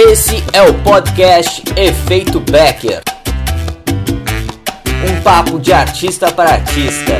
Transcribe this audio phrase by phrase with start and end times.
[0.00, 3.02] Esse é o podcast Efeito Becker.
[5.04, 7.14] Um papo de artista para artista.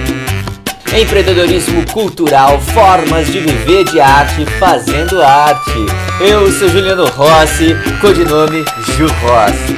[0.97, 5.73] Empreendedorismo cultural, formas de viver de arte fazendo arte.
[6.21, 8.65] Eu sou Juliano Rossi, codinome
[8.97, 9.75] Ju Rossi.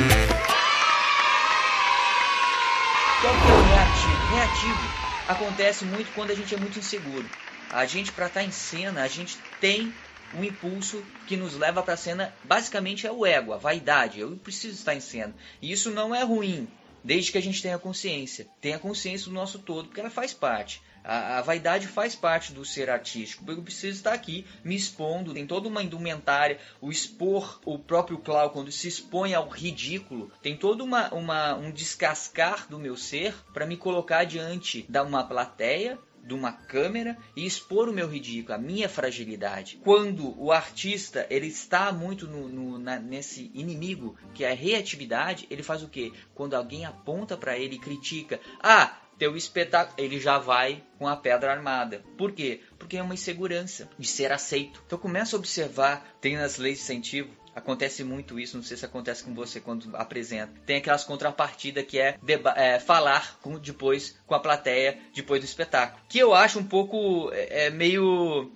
[3.23, 4.35] Qual que é reativo?
[4.35, 4.81] Reativo
[5.27, 7.25] acontece muito quando a gente é muito inseguro.
[7.73, 9.91] A gente, para estar em cena, a gente tem
[10.35, 14.21] um impulso que nos leva para a cena, basicamente é o ego, a vaidade.
[14.21, 15.35] Eu preciso estar em cena.
[15.61, 16.69] E isso não é ruim,
[17.03, 18.47] desde que a gente tenha consciência.
[18.61, 20.83] Tenha consciência do nosso todo, porque ela faz parte.
[21.03, 23.51] A, a, vaidade faz parte do ser artístico.
[23.51, 25.33] Eu preciso estar aqui me expondo.
[25.33, 26.59] Tem toda uma indumentária.
[26.81, 31.71] O expor o próprio Clau, quando se expõe ao ridículo, tem todo uma, uma, um
[31.71, 37.47] descascar do meu ser para me colocar diante de uma plateia de uma câmera e
[37.47, 39.81] expor o meu ridículo, a minha fragilidade.
[39.83, 45.47] Quando o artista ele está muito no, no, na, nesse inimigo que é a reatividade,
[45.51, 46.13] ele faz o quê?
[46.35, 51.15] Quando alguém aponta para ele e critica, ah, teu espetáculo, ele já vai com a
[51.15, 52.03] pedra armada.
[52.17, 52.63] Por quê?
[52.79, 54.83] Porque é uma insegurança de ser aceito.
[54.87, 58.85] Então começa a observar, tem nas leis de incentivo, Acontece muito isso, não sei se
[58.85, 60.53] acontece com você quando apresenta.
[60.65, 62.17] Tem aquelas contrapartidas que é,
[62.57, 66.01] é, falar com, depois com a plateia, depois do espetáculo.
[66.09, 68.53] Que eu acho um pouco é, é meio.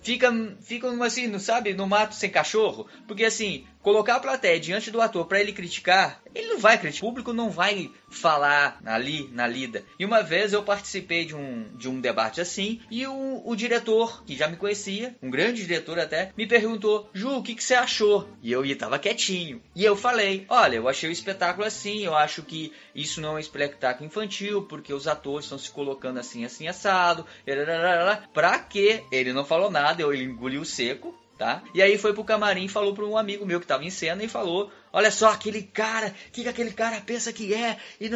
[0.00, 2.86] Fica, fica assim, não sabe, no mato sem cachorro.
[3.06, 7.04] Porque assim, colocar a plateia diante do ator para ele criticar, ele não vai criticar.
[7.04, 9.84] O público não vai falar ali na lida.
[9.98, 14.24] E uma vez eu participei de um, de um debate assim e o, o diretor,
[14.24, 17.74] que já me conhecia, um grande diretor até, me perguntou: Ju, o que, que você
[17.74, 18.28] achou?
[18.42, 19.62] E eu estava quietinho.
[19.74, 23.32] E eu falei: Olha, eu achei o espetáculo assim, eu acho que isso não é
[23.32, 27.26] um espetáculo infantil, porque os atores estão se colocando assim, assim, assado.
[28.32, 29.04] Pra quê?
[29.12, 31.62] Ele não falou nada, eu engoli o seco tá?
[31.74, 34.28] E aí foi pro camarim falou para um amigo meu que estava em cena e
[34.28, 37.76] falou: Olha só, aquele cara, o que, que aquele cara pensa que é?
[38.00, 38.08] E,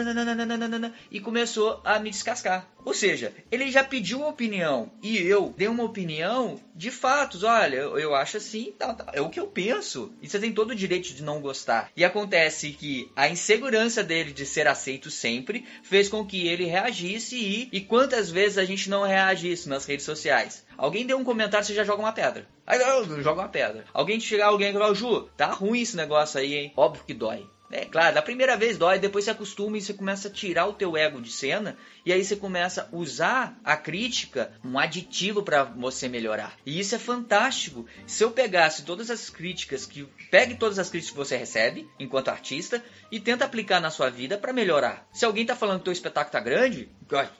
[1.10, 2.70] e começou a me descascar.
[2.82, 7.42] Ou seja, ele já pediu uma opinião e eu dei uma opinião de fatos.
[7.42, 10.10] Olha, eu, eu acho assim, tá, tá, é o que eu penso.
[10.22, 11.90] E você tem todo o direito de não gostar.
[11.94, 17.36] E acontece que a insegurança dele de ser aceito sempre fez com que ele reagisse
[17.36, 20.64] e, e quantas vezes a gente não reagisse nas redes sociais?
[20.78, 22.46] Alguém deu um comentário, você já joga uma pedra.
[22.66, 23.84] Aí eu jogo uma pedra.
[23.92, 26.69] Alguém chegar, alguém e falar, Ju, tá ruim esse negócio aí, hein?
[26.76, 27.46] Óbvio que dói.
[27.70, 30.72] É claro, da primeira vez dói, depois você acostuma e você começa a tirar o
[30.72, 35.62] teu ego de cena e aí você começa a usar a crítica um aditivo para
[35.62, 36.56] você melhorar.
[36.66, 37.86] E isso é fantástico.
[38.06, 42.28] Se eu pegasse todas as críticas que pegue todas as críticas que você recebe enquanto
[42.28, 42.82] artista
[43.12, 45.06] e tenta aplicar na sua vida para melhorar.
[45.12, 46.88] Se alguém tá falando que teu espetáculo tá grande,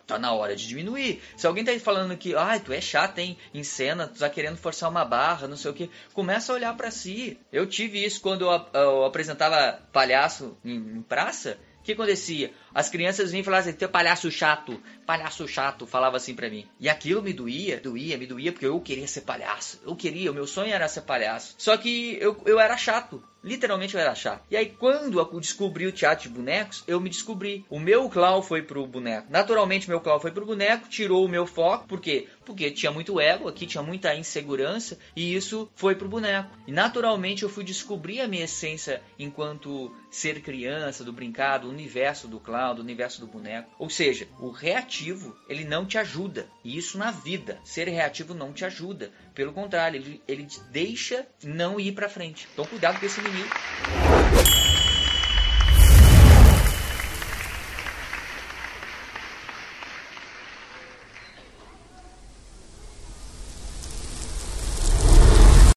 [0.07, 1.21] tá na hora de diminuir.
[1.37, 4.57] Se alguém tá falando que, ai, tu é chato, hein, em cena, tu tá querendo
[4.57, 7.39] forçar uma barra, não sei o que, começa a olhar para si.
[7.53, 10.20] Eu tive isso quando eu, eu apresentava palhaço
[10.65, 11.59] em, em praça.
[11.81, 12.53] O que acontecia?
[12.75, 16.67] As crianças vinham e falavam assim, teu palhaço chato, palhaço chato, falava assim pra mim.
[16.79, 19.81] E aquilo me doía, doía, me doía, porque eu queria ser palhaço.
[19.85, 21.55] Eu queria, o meu sonho era ser palhaço.
[21.59, 23.23] Só que eu, eu era chato.
[23.43, 24.45] Literalmente eu era chato.
[24.51, 27.65] E aí, quando eu descobri o teatro de bonecos, eu me descobri.
[27.71, 29.29] O meu clown foi pro boneco.
[29.31, 31.89] Naturalmente, meu clown foi pro boneco, tirou o meu foco.
[31.89, 32.29] Por quê?
[32.45, 36.51] Porque tinha muito ego, aqui tinha muita insegurança, e isso foi pro boneco.
[36.67, 42.29] E naturalmente eu fui descobrir a minha essência enquanto ser criança, do brincado, o universo
[42.29, 43.75] do clown do universo do boneco.
[43.79, 46.47] Ou seja, o reativo, ele não te ajuda.
[46.63, 47.59] E isso na vida.
[47.65, 49.11] Ser reativo não te ajuda.
[49.35, 52.47] Pelo contrário, ele, ele te deixa não ir para frente.
[52.53, 53.49] Então cuidado com esse inimigo.